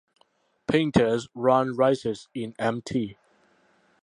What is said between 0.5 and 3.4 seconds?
Painters Run rises in Mt.